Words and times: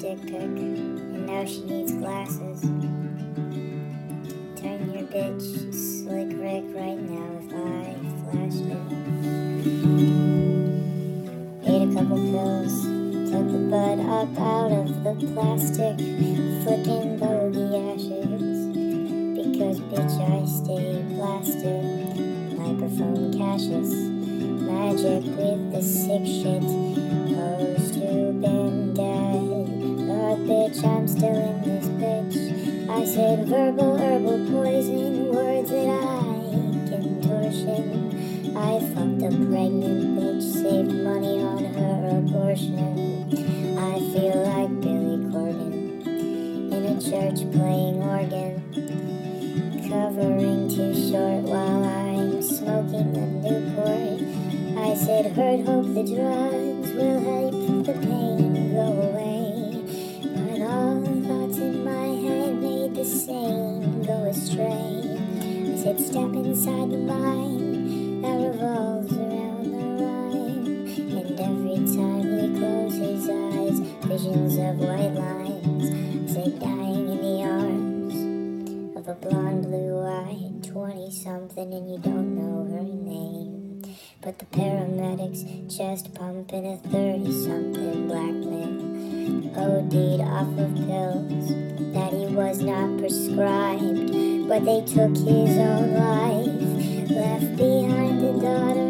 dick 0.00 0.20
pic, 0.22 0.32
and 0.32 1.26
now 1.26 1.44
she 1.44 1.60
needs 1.62 1.92
glasses. 1.92 2.60
Turn 4.60 4.90
your 4.92 5.06
bitch 5.06 5.72
slick 5.72 6.30
Rick 6.36 6.64
right 6.74 6.98
now 6.98 7.38
if 7.38 7.52
I 7.54 7.94
flashed 8.24 8.66
it. 8.66 8.86
Ate 11.66 11.88
a 11.88 11.94
couple 11.94 12.18
pills, 12.18 12.74
took 13.30 13.46
the 13.52 13.58
bud 13.70 14.00
up 14.00 14.38
out 14.38 14.72
of 14.72 14.86
the 15.04 15.14
plastic, 15.34 15.96
flicking 16.64 17.18
bogey 17.18 17.76
ashes. 17.92 18.42
Because 19.36 19.78
bitch 19.80 20.16
I 20.18 20.46
stay 20.46 21.02
blasted, 21.14 21.84
microphone 22.58 23.38
caches, 23.38 23.94
magic 24.62 25.22
with 25.36 25.72
the 25.72 25.80
sick 25.80 26.26
shit. 26.26 27.29
Still 31.20 31.36
in 31.36 31.60
this 31.60 31.86
bitch. 32.00 32.88
I 32.88 33.04
said 33.04 33.46
verbal 33.46 33.98
herbal 33.98 34.38
poison, 34.50 35.28
words 35.28 35.68
that 35.68 35.86
I 35.86 36.88
contortion. 36.88 38.56
I 38.56 38.80
fucked 38.80 39.20
a 39.20 39.28
pregnant 39.28 40.16
bitch, 40.16 40.42
saved 40.50 40.94
money 41.04 41.42
on 41.42 41.62
her 41.74 42.20
abortion. 42.20 43.28
I 43.78 44.00
feel 44.14 44.44
like 44.48 44.72
Billy 44.80 45.18
Corgan 45.28 46.06
in 46.72 46.82
a 46.86 46.96
church 46.98 47.44
playing 47.52 48.02
organ, 48.02 48.54
covering 49.90 50.70
Too 50.70 50.94
Short 51.10 51.42
while 51.42 51.84
I'm 51.84 52.40
smoking 52.40 53.14
a 53.14 53.26
Newport. 53.44 54.24
I 54.88 54.94
said, 54.94 55.32
heard 55.32 55.66
hope 55.66 55.92
the 55.92 56.02
drugs 56.02 56.92
will 56.94 57.20
help 57.20 57.84
the 57.84 57.92
pain 57.92 58.72
go 58.72 58.86
away. 59.02 59.19
Same 63.30 64.02
go 64.02 64.24
astray. 64.24 65.16
I 65.70 65.76
said, 65.76 66.00
step 66.00 66.34
inside 66.34 66.90
the 66.90 66.98
mind 66.98 68.24
that 68.24 68.34
revolves 68.34 69.12
around 69.12 69.70
the 69.70 69.86
rhyme. 70.02 70.66
And 71.16 71.38
every 71.38 71.78
time 71.94 72.26
he 72.26 72.58
closes 72.58 72.98
his 72.98 73.30
eyes, 73.30 73.78
visions 74.10 74.56
of 74.58 74.80
white 74.80 75.14
lines. 75.14 75.86
I 76.28 76.34
said, 76.34 76.58
dying 76.58 77.08
in 77.08 77.20
the 77.22 77.44
arms 77.44 78.96
of 78.96 79.06
a 79.06 79.14
blonde, 79.14 79.62
blue-eyed 79.62 80.64
twenty-something, 80.64 81.72
and 81.72 81.88
you 81.88 81.98
don't 81.98 82.34
know 82.34 82.64
her 82.74 82.82
name. 82.82 83.82
But 84.22 84.40
the 84.40 84.46
paramedics 84.46 85.76
chest 85.76 86.12
pumping 86.14 86.66
a 86.66 86.78
30 86.78 87.30
something 87.44 88.08
black 88.08 88.34
man 88.34 88.99
OD'd 89.56 90.20
off 90.20 90.48
of 90.58 90.74
pills 90.86 91.48
that 91.92 92.12
he 92.12 92.26
was 92.26 92.60
not 92.60 92.98
prescribed, 92.98 94.48
but 94.48 94.64
they 94.64 94.80
took 94.82 95.16
his 95.16 95.58
own 95.58 95.94
life. 95.94 97.10
Left 97.10 97.56
behind 97.56 98.22
a 98.22 98.32
daughter 98.40 98.89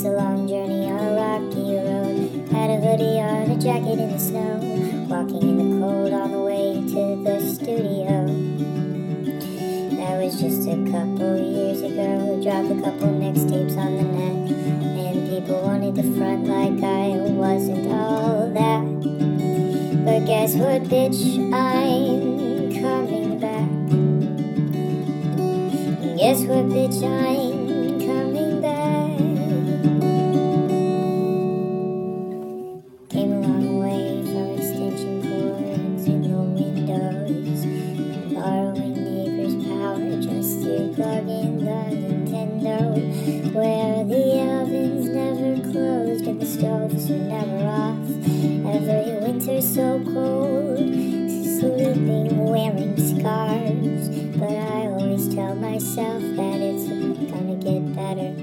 it's 0.00 0.06
a 0.06 0.12
long 0.12 0.48
journey 0.48 0.90
on 0.90 0.98
a 0.98 1.12
rocky 1.12 1.76
road, 1.76 2.48
had 2.48 2.70
a 2.70 2.80
hoodie 2.80 3.20
on, 3.20 3.50
a 3.50 3.58
jacket 3.58 3.98
in 3.98 4.10
the 4.10 4.18
snow, 4.18 4.56
walking 5.10 5.42
in 5.42 5.58
the 5.58 5.86
cold 5.86 6.10
on 6.14 6.32
the 6.32 6.38
way 6.38 6.72
to 6.88 7.22
the 7.22 7.38
studio. 7.52 8.24
That 10.00 10.24
was 10.24 10.40
just 10.40 10.66
a 10.66 10.80
couple 10.90 11.36
years 11.36 11.82
ago. 11.82 12.40
Dropped 12.42 12.70
a 12.70 12.80
couple 12.80 13.08
mixtapes 13.12 13.76
on 13.76 13.96
the 13.98 14.04
net, 14.04 14.50
and 15.04 15.28
people 15.28 15.60
wanted 15.60 15.94
to 15.96 16.02
front 16.16 16.46
like 16.46 16.82
I 16.82 17.08
wasn't 17.36 17.92
all 17.92 18.48
that. 18.54 18.84
But 20.06 20.24
guess 20.24 20.54
what, 20.54 20.84
bitch? 20.84 21.20
I'm 21.52 22.72
coming 22.80 23.38
back. 23.38 23.68
Guess 26.16 26.40
what, 26.44 26.64
bitch? 26.70 27.02
I'm 27.04 27.59
in 41.02 41.64
the 41.64 41.80
Nintendo, 41.96 43.54
where 43.54 44.04
the 44.04 44.40
ovens 44.60 45.08
never 45.08 45.72
closed 45.72 46.26
and 46.26 46.40
the 46.40 46.46
stoves 46.46 47.08
were 47.08 47.16
never 47.16 47.64
off. 47.66 47.96
Every 48.74 49.16
winter 49.24 49.60
so 49.62 50.02
cold, 50.04 50.78
sleeping 50.78 52.36
wearing 52.38 52.96
scarves, 52.96 54.08
but 54.36 54.52
I 54.52 54.88
always 54.88 55.34
tell 55.34 55.54
myself 55.54 56.20
that 56.20 56.60
it's 56.60 56.86
gonna 57.30 57.56
get 57.56 57.94
better. 57.94 58.34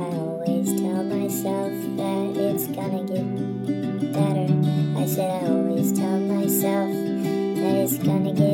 I 0.00 0.06
always 0.16 0.80
tell 0.80 1.02
myself 1.02 1.72
that 1.96 2.36
it's 2.36 2.66
gonna 2.68 3.04
get 3.04 4.12
better. 4.12 4.48
I 4.98 5.06
said 5.06 5.42
I 5.42 5.48
always 5.48 5.92
tell 5.92 6.20
myself 6.20 6.90
that 6.90 7.74
it's 7.82 7.98
gonna 7.98 8.32
get 8.32 8.49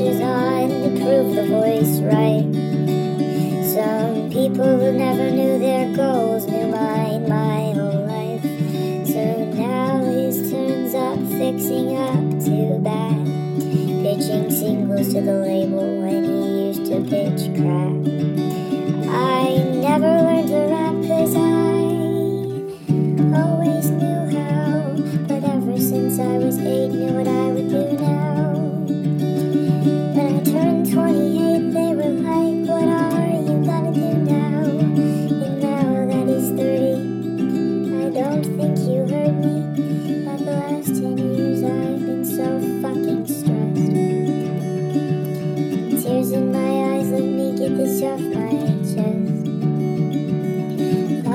on 0.00 0.68
to 0.68 0.90
prove 1.02 1.34
the 1.34 1.46
voice 1.48 1.98
right. 2.00 2.46
Some 3.64 4.30
people 4.30 4.78
who 4.78 4.92
never 4.92 5.30
knew 5.30 5.58
their 5.58 5.94
goals 5.96 6.46
knew 6.46 6.68
mine 6.68 7.28
my 7.28 7.72
whole 7.72 8.06
life. 8.06 8.42
So 9.06 9.44
now 9.54 10.04
his 10.04 10.52
turns 10.52 10.94
up, 10.94 11.18
fixing 11.38 11.96
up 11.96 12.44
too 12.44 12.78
bad. 12.78 13.26
Pitching 14.04 14.50
singles 14.50 15.12
to 15.14 15.20
the 15.20 15.32
label 15.32 16.00
when 16.00 16.24
he 16.24 16.68
used 16.68 16.86
to 16.86 17.00
pitch 17.00 17.50
crap. 17.58 17.92
I 19.10 19.58
never 19.80 20.06
learned 20.06 20.48
to 20.48 20.58
write. 20.70 20.87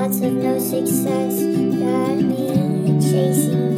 lots 0.04 0.20
of 0.20 0.32
no 0.34 0.58
success 0.58 1.40
got 1.80 2.16
me 2.16 3.00
chasing. 3.00 3.73